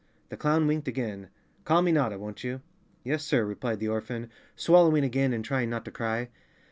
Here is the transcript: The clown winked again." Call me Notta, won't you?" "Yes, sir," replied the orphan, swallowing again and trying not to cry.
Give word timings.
The 0.29 0.35
clown 0.35 0.65
winked 0.65 0.87
again." 0.87 1.29
Call 1.63 1.83
me 1.83 1.91
Notta, 1.91 2.17
won't 2.17 2.43
you?" 2.43 2.61
"Yes, 3.03 3.23
sir," 3.23 3.45
replied 3.45 3.77
the 3.79 3.89
orphan, 3.89 4.31
swallowing 4.55 5.03
again 5.03 5.31
and 5.31 5.45
trying 5.45 5.69
not 5.69 5.85
to 5.85 5.91
cry. 5.91 6.29